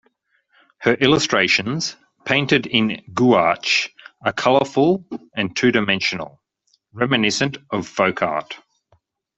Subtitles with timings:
[0.79, 1.95] Her illustrations,
[2.25, 3.91] painted in gouache,
[4.25, 6.41] are colorful and two-dimensional,
[6.91, 8.55] reminiscent of folk art.